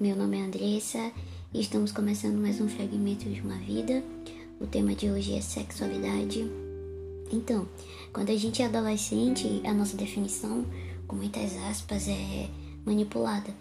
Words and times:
meu 0.00 0.14
nome 0.14 0.38
é 0.38 0.42
Andressa 0.42 1.10
e 1.52 1.60
estamos 1.60 1.90
começando 1.90 2.36
mais 2.36 2.60
um 2.60 2.68
fragmento 2.68 3.28
de 3.28 3.40
uma 3.40 3.56
vida. 3.56 4.00
O 4.60 4.66
tema 4.66 4.94
de 4.94 5.10
hoje 5.10 5.34
é 5.34 5.40
sexualidade. 5.40 6.48
Então, 7.32 7.68
quando 8.12 8.30
a 8.30 8.36
gente 8.36 8.62
é 8.62 8.66
adolescente, 8.66 9.60
a 9.64 9.74
nossa 9.74 9.96
definição, 9.96 10.64
com 11.08 11.16
muitas 11.16 11.56
aspas, 11.68 12.06
é 12.06 12.48
manipulada. 12.86 13.52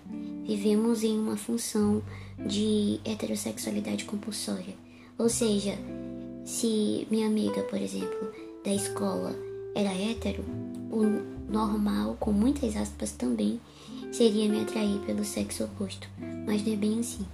Vivemos 0.45 1.03
em 1.03 1.17
uma 1.17 1.37
função 1.37 2.03
de 2.45 2.99
heterossexualidade 3.03 4.05
compulsória. 4.05 4.75
Ou 5.17 5.29
seja, 5.29 5.73
se 6.45 7.07
minha 7.09 7.25
amiga, 7.25 7.63
por 7.63 7.81
exemplo, 7.81 8.31
da 8.63 8.71
escola 8.71 9.35
era 9.73 9.89
hétero, 9.89 10.43
o 10.91 11.36
normal, 11.49 12.17
com 12.19 12.31
muitas 12.31 12.75
aspas 12.75 13.11
também, 13.11 13.59
seria 14.11 14.49
me 14.49 14.61
atrair 14.61 14.99
pelo 15.05 15.23
sexo 15.23 15.63
oposto, 15.63 16.07
mas 16.45 16.65
não 16.65 16.73
é 16.73 16.75
bem 16.75 16.99
assim. 16.99 17.25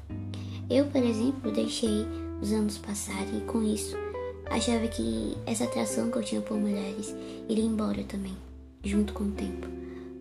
Eu, 0.70 0.86
por 0.86 1.04
exemplo, 1.04 1.52
deixei 1.52 2.06
os 2.42 2.52
anos 2.52 2.78
passarem 2.78 3.38
e 3.38 3.42
com 3.42 3.64
isso 3.64 3.96
achava 4.50 4.88
que 4.88 5.38
essa 5.46 5.64
atração 5.64 6.10
que 6.12 6.18
eu 6.18 6.24
tinha 6.24 6.42
por 6.42 6.58
mulheres 6.58 7.16
iria 7.50 7.64
embora 7.64 8.04
também, 8.04 8.36
junto 8.84 9.14
com 9.14 9.26
o 9.26 9.32
tempo. 9.32 9.68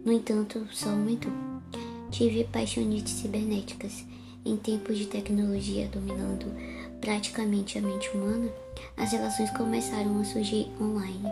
No 0.04 0.12
entanto, 0.12 0.66
só 0.72 0.90
aumentou. 0.90 1.32
Tive 2.10 2.44
paixonites 2.44 3.12
cibernéticas. 3.12 4.04
Em 4.44 4.56
tempos 4.56 4.98
de 4.98 5.06
tecnologia 5.06 5.86
dominando 5.86 6.46
praticamente 7.00 7.78
a 7.78 7.82
mente 7.82 8.10
humana, 8.10 8.50
as 8.96 9.12
relações 9.12 9.50
começaram 9.50 10.20
a 10.20 10.24
surgir 10.24 10.68
online. 10.80 11.28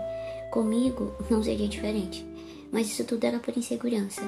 Comigo 0.53 1.13
não 1.29 1.43
seria 1.43 1.67
diferente, 1.67 2.25
mas 2.73 2.89
isso 2.89 3.05
tudo 3.05 3.25
era 3.25 3.39
por 3.39 3.57
insegurança 3.57 4.23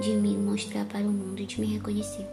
de 0.00 0.10
me 0.10 0.36
mostrar 0.36 0.84
para 0.86 1.06
o 1.06 1.12
mundo 1.12 1.40
e 1.40 1.46
de 1.46 1.60
me 1.60 1.66
reconhecer. 1.66 2.26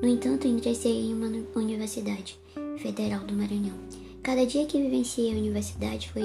No 0.00 0.08
entanto, 0.08 0.46
ingressei 0.46 1.06
em 1.06 1.14
uma 1.14 1.30
universidade 1.54 2.38
federal 2.78 3.24
do 3.24 3.34
Maranhão. 3.34 3.76
Cada 4.22 4.46
dia 4.46 4.66
que 4.66 4.80
vivenciei 4.80 5.32
a 5.32 5.36
universidade 5.36 6.10
foi 6.10 6.22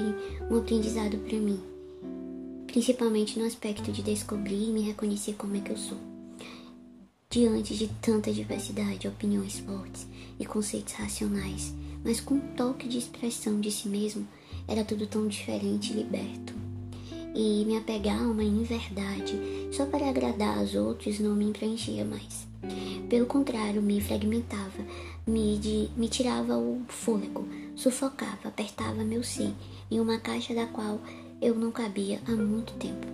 um 0.49 0.57
aprendizado 0.57 1.17
para 1.17 1.37
mim, 1.37 1.59
principalmente 2.67 3.37
no 3.37 3.45
aspecto 3.45 3.91
de 3.91 4.01
descobrir 4.01 4.69
e 4.69 4.71
me 4.71 4.81
reconhecer 4.81 5.33
como 5.33 5.55
é 5.55 5.59
que 5.59 5.71
eu 5.71 5.77
sou. 5.77 5.97
Diante 7.29 7.75
de 7.75 7.87
tanta 8.01 8.31
diversidade, 8.31 9.07
opiniões 9.07 9.59
fortes 9.59 10.07
e 10.39 10.45
conceitos 10.45 10.93
racionais, 10.93 11.73
mas 12.03 12.19
com 12.19 12.35
um 12.35 12.55
toque 12.55 12.87
de 12.87 12.97
expressão 12.97 13.59
de 13.59 13.69
si 13.69 13.87
mesmo, 13.87 14.27
era 14.67 14.83
tudo 14.83 15.05
tão 15.05 15.27
diferente 15.27 15.91
e 15.91 15.97
liberto 15.97 16.68
e 17.35 17.63
me 17.65 17.77
apegar 17.77 18.21
a 18.21 18.27
uma 18.27 18.43
inverdade 18.43 19.39
só 19.71 19.85
para 19.85 20.09
agradar 20.09 20.57
aos 20.57 20.75
outros 20.75 21.19
não 21.19 21.35
me 21.35 21.51
preenchia 21.51 22.03
mais. 22.03 22.47
Pelo 23.09 23.25
contrário, 23.25 23.81
me 23.81 24.01
fragmentava, 24.01 24.85
me, 25.25 25.57
de, 25.57 25.89
me 25.95 26.07
tirava 26.07 26.57
o 26.57 26.81
fôlego, 26.87 27.47
sufocava, 27.75 28.49
apertava 28.49 29.03
meu 29.03 29.23
ser 29.23 29.53
em 29.89 29.99
uma 29.99 30.19
caixa 30.19 30.53
da 30.53 30.65
qual 30.67 30.99
eu 31.41 31.55
não 31.55 31.71
cabia 31.71 32.19
há 32.27 32.31
muito 32.31 32.73
tempo. 32.73 33.07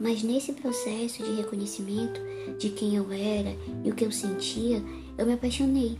Mas 0.00 0.22
nesse 0.22 0.52
processo 0.52 1.22
de 1.22 1.32
reconhecimento 1.36 2.20
de 2.58 2.70
quem 2.70 2.96
eu 2.96 3.10
era 3.12 3.56
e 3.84 3.90
o 3.90 3.94
que 3.94 4.04
eu 4.04 4.10
sentia, 4.10 4.82
eu 5.16 5.24
me 5.24 5.34
apaixonei. 5.34 5.96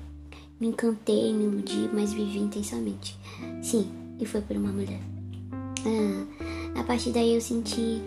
Me 0.59 0.69
encantei, 0.69 1.33
me 1.33 1.44
iludi, 1.44 1.89
mas 1.92 2.12
vivi 2.12 2.39
intensamente. 2.39 3.16
Sim, 3.62 3.87
e 4.19 4.27
foi 4.27 4.41
por 4.41 4.56
uma 4.56 4.72
mulher. 4.72 5.00
Ah, 5.84 6.52
a 6.75 6.83
partir 6.84 7.11
daí 7.11 7.34
eu 7.34 7.41
senti 7.41 8.01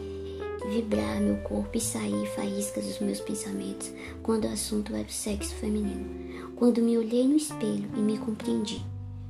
vibrar 0.69 1.21
meu 1.21 1.37
corpo 1.37 1.77
e 1.77 1.81
sair 1.81 2.25
faíscas 2.35 2.85
dos 2.85 2.99
meus 2.99 3.19
pensamentos 3.19 3.91
quando 4.23 4.45
o 4.45 4.51
assunto 4.51 4.95
era 4.95 5.07
o 5.07 5.11
sexo 5.11 5.53
feminino. 5.55 6.53
Quando 6.55 6.81
me 6.81 6.97
olhei 6.97 7.27
no 7.27 7.35
espelho 7.35 7.89
e 7.95 7.99
me 7.99 8.17
compreendi 8.17 8.81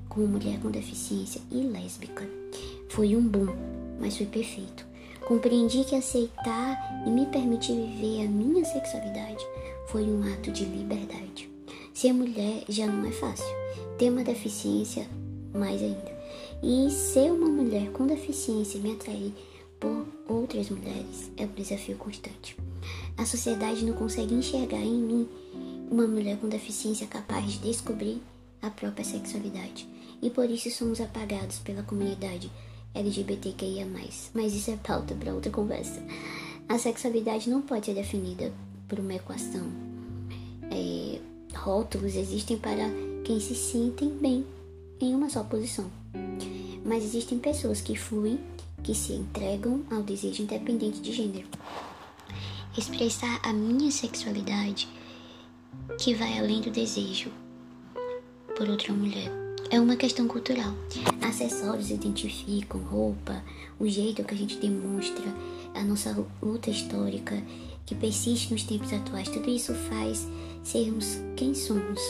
como 0.08 0.28
mulher 0.28 0.60
com 0.62 0.72
deficiência 0.72 1.42
e 1.52 1.62
lésbica. 1.62 2.26
Foi 2.90 3.16
um 3.16 3.28
boom, 3.28 3.54
mas 4.00 4.16
foi 4.16 4.26
perfeito. 4.26 4.86
Compreendi 5.28 5.84
que 5.84 5.96
aceitar 5.96 7.04
e 7.06 7.10
me 7.10 7.26
permitir 7.26 7.74
viver 7.74 8.26
a 8.26 8.30
minha 8.30 8.64
sexualidade 8.64 9.44
foi 9.88 10.04
um 10.04 10.22
ato 10.34 10.52
de 10.52 10.64
liberdade. 10.64 11.50
Ser 11.94 12.14
mulher 12.14 12.64
já 12.70 12.86
não 12.86 13.08
é 13.08 13.12
fácil, 13.12 13.46
ter 13.98 14.10
uma 14.10 14.24
deficiência 14.24 15.08
mais 15.56 15.82
ainda. 15.82 16.16
E 16.62 16.90
ser 16.90 17.32
uma 17.32 17.50
mulher 17.50 17.92
com 17.92 18.06
deficiência 18.08 18.80
me 18.80 18.94
atrair 18.94 19.34
por 19.80 20.08
outras 20.28 20.70
mulheres 20.70 21.32
é 21.38 21.46
um 21.46 21.54
desafio 21.54 21.96
constante. 21.98 22.58
A 23.18 23.26
sociedade 23.26 23.86
não 23.86 23.94
consegue 23.94 24.34
enxergar 24.34 24.82
em 24.82 25.00
mim 25.00 25.30
uma 25.90 26.08
mulher 26.08 26.38
com 26.38 26.50
deficiência 26.50 27.08
capaz 27.08 27.54
de 27.54 27.60
descobrir 27.60 28.22
a 28.62 28.70
própria 28.70 29.06
sexualidade. 29.06 29.88
E 30.22 30.30
por 30.30 30.50
isso 30.50 30.72
somos 30.72 31.00
apagados 31.00 31.60
pela 31.60 31.84
comunidade 31.84 32.52
LGBTQIA. 32.94 33.86
Mas 34.34 34.54
isso 34.54 34.72
é 34.72 34.78
pauta 34.78 35.14
para 35.14 35.34
outra 35.34 35.52
conversa. 35.52 36.02
A 36.68 36.80
sexualidade 36.80 37.50
não 37.50 37.62
pode 37.62 37.86
ser 37.86 37.94
definida 37.94 38.52
por 38.88 39.00
uma 39.00 39.14
equação. 39.14 39.68
É, 40.72 41.20
rótulos 41.56 42.16
existem 42.16 42.58
para 42.58 42.90
quem 43.24 43.40
se 43.40 43.56
sentem 43.56 44.10
bem 44.10 44.46
em 45.00 45.14
uma 45.14 45.30
só 45.30 45.44
posição 45.44 45.90
mas 46.86 47.04
existem 47.04 47.40
pessoas 47.40 47.82
que 47.82 47.96
fluem, 47.96 48.40
que 48.84 48.94
se 48.94 49.14
entregam 49.14 49.84
ao 49.90 50.04
desejo 50.04 50.44
independente 50.44 51.02
de 51.02 51.12
gênero. 51.12 51.48
Expressar 52.78 53.40
a 53.44 53.52
minha 53.52 53.90
sexualidade, 53.90 54.88
que 55.98 56.14
vai 56.14 56.38
além 56.38 56.62
do 56.62 56.70
desejo 56.70 57.32
por 58.56 58.70
outra 58.70 58.94
mulher, 58.94 59.32
é 59.72 59.80
uma 59.80 59.96
questão 59.96 60.28
cultural. 60.28 60.74
Acessórios 61.28 61.90
identificam 61.90 62.80
roupa, 62.82 63.44
o 63.80 63.88
jeito 63.88 64.24
que 64.24 64.34
a 64.36 64.38
gente 64.38 64.58
demonstra, 64.58 65.26
a 65.74 65.84
nossa 65.84 66.16
luta 66.42 66.70
histórica 66.70 67.42
que 67.86 67.96
persiste 67.96 68.54
nos 68.54 68.64
tempos 68.64 68.94
atuais. 68.94 69.28
Tudo 69.28 69.50
isso 69.50 69.74
faz 69.74 70.28
sermos 70.64 71.18
quem 71.36 71.56
somos, 71.56 72.02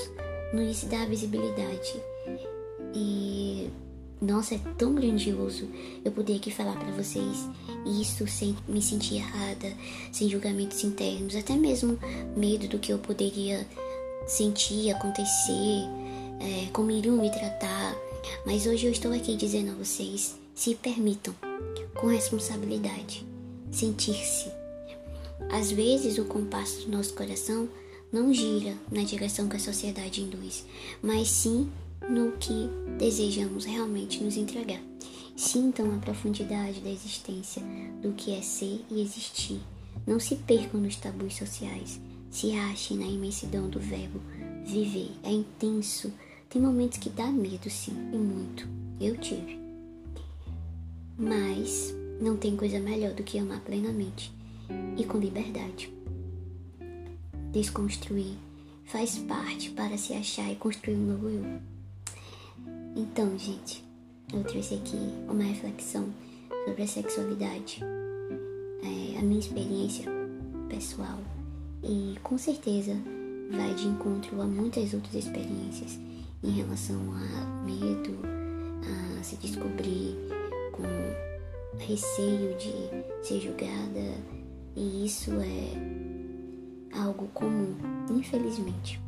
nos 0.53 0.84
dá 0.84 1.06
visibilidade. 1.06 1.94
E 2.95 3.69
nossa, 4.22 4.56
é 4.56 4.59
tão 4.78 4.95
grandioso 4.95 5.67
eu 6.03 6.11
poder 6.11 6.38
aqui 6.38 6.50
falar 6.50 6.78
para 6.78 6.91
vocês 6.91 7.50
isso 7.85 8.25
sem 8.28 8.56
me 8.67 8.81
sentir 8.81 9.16
errada, 9.16 9.72
sem 10.11 10.29
julgamentos 10.29 10.83
internos, 10.83 11.35
até 11.35 11.55
mesmo 11.55 12.00
medo 12.35 12.67
do 12.67 12.79
que 12.79 12.94
eu 12.94 12.97
poderia 12.97 13.67
sentir, 14.25 14.89
acontecer, 14.91 15.84
é, 16.39 16.72
como 16.72 16.91
iriam 16.91 17.17
me 17.17 17.29
tratar. 17.29 17.95
Mas 18.45 18.66
hoje 18.66 18.88
eu 18.88 18.91
estou 18.91 19.11
aqui 19.11 19.35
dizendo 19.35 19.72
a 19.72 19.75
vocês: 19.75 20.39
se 20.55 20.73
permitam, 20.75 21.35
com 21.94 22.07
responsabilidade, 22.07 23.25
sentir-se. 23.72 24.50
Às 25.51 25.72
vezes 25.72 26.17
o 26.17 26.25
compasso 26.25 26.85
do 26.85 26.91
nosso 26.97 27.13
coração 27.13 27.69
não 28.11 28.34
gira 28.34 28.73
na 28.89 29.03
direção 29.03 29.47
que 29.47 29.57
a 29.57 29.59
sociedade 29.59 30.22
induz, 30.22 30.66
mas 31.03 31.28
sim 31.28 31.69
no 32.09 32.31
que 32.33 32.69
desejamos 32.97 33.66
realmente 33.66 34.23
nos 34.23 34.38
entregar. 34.38 34.81
Sintam 35.35 35.93
a 35.93 35.97
profundidade 35.97 36.79
da 36.79 36.89
existência, 36.89 37.61
do 38.01 38.13
que 38.13 38.33
é 38.33 38.41
ser 38.41 38.85
e 38.89 39.01
existir. 39.01 39.59
Não 40.07 40.19
se 40.19 40.35
percam 40.35 40.79
nos 40.79 40.95
tabus 40.95 41.35
sociais. 41.35 41.99
Se 42.29 42.51
achem 42.53 42.97
na 42.97 43.05
imensidão 43.05 43.69
do 43.69 43.79
verbo 43.79 44.19
viver. 44.66 45.11
É 45.23 45.31
intenso. 45.31 46.11
Tem 46.49 46.61
momentos 46.61 46.97
que 46.97 47.09
dá 47.09 47.27
medo, 47.27 47.69
sim, 47.69 47.93
e 48.13 48.17
muito. 48.17 48.67
Eu 48.99 49.17
tive. 49.17 49.59
Mas 51.17 51.93
não 52.22 52.37
tem 52.37 52.55
coisa 52.55 52.79
melhor 52.79 53.13
do 53.13 53.23
que 53.23 53.40
amar 53.40 53.59
plenamente 53.61 54.31
e 54.97 55.03
com 55.03 55.17
liberdade. 55.17 55.91
Desconstruir 57.51 58.35
faz 58.85 59.17
parte 59.17 59.72
para 59.72 59.97
se 59.97 60.13
achar 60.13 60.51
e 60.51 60.55
construir 60.55 60.96
um 60.96 61.08
novo 61.08 61.29
eu. 61.29 61.74
Então, 62.97 63.38
gente, 63.38 63.84
eu 64.34 64.42
trouxe 64.46 64.76
aqui 64.76 64.97
uma 65.28 65.44
reflexão 65.44 66.08
sobre 66.66 66.84
a 66.84 66.88
sexualidade, 66.88 67.84
é, 68.82 69.20
a 69.20 69.22
minha 69.22 69.40
experiência 69.40 70.09
pessoal. 70.70 71.20
E 71.84 72.16
com 72.24 72.38
certeza 72.38 72.94
vai 73.52 73.74
de 73.76 73.86
encontro 73.86 74.42
a 74.42 74.46
muitas 74.46 74.94
outras 74.94 75.14
experiências 75.14 76.00
em 76.42 76.52
relação 76.52 76.96
a 77.14 77.66
medo, 77.66 78.18
a 79.20 79.24
se 79.24 79.36
descobrir 79.38 80.16
com 80.72 80.84
receio 81.78 82.58
de 82.58 83.28
ser 83.28 83.42
julgada. 83.42 84.16
E 84.74 85.06
isso 85.06 85.32
é 85.34 86.97
algo 86.97 87.28
comum, 87.34 87.76
infelizmente. 88.09 89.02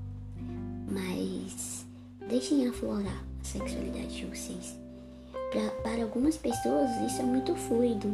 Mas 0.92 1.86
deixem 2.28 2.68
aflorar 2.68 3.27
sexualidade 3.48 4.16
de 4.16 4.26
vocês. 4.26 4.76
Pra, 5.52 5.70
para 5.82 6.04
algumas 6.04 6.36
pessoas 6.38 6.90
isso 7.10 7.22
é 7.22 7.26
muito 7.26 7.56
fluido, 7.56 8.14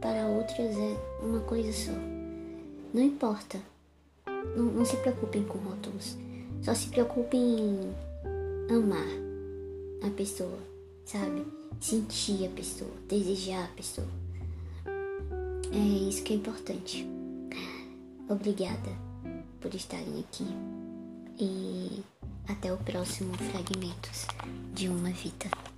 para 0.00 0.26
outras 0.26 0.76
é 0.76 0.96
uma 1.22 1.40
coisa 1.40 1.72
só. 1.72 1.92
Não 2.92 3.02
importa 3.02 3.58
Não, 4.56 4.64
não 4.64 4.84
se 4.84 4.96
preocupem 4.98 5.44
com 5.44 5.58
rótulos. 5.58 6.16
Só 6.62 6.74
se 6.74 6.88
preocupem 6.88 7.40
em 7.40 7.94
amar 8.74 9.06
a 10.06 10.10
pessoa, 10.10 10.58
sabe? 11.04 11.44
Sentir 11.80 12.46
a 12.46 12.50
pessoa, 12.50 12.90
desejar 13.08 13.64
a 13.64 13.76
pessoa. 13.76 14.08
É 15.72 16.08
isso 16.08 16.22
que 16.22 16.32
é 16.32 16.36
importante. 16.36 17.06
Obrigada 18.28 18.90
por 19.60 19.74
estarem 19.74 20.20
aqui 20.20 20.46
e 21.38 22.02
até 22.48 22.72
o 22.72 22.76
próximo 22.78 23.34
Fragmentos 23.34 24.26
de 24.74 24.88
uma 24.88 25.10
Vida. 25.10 25.73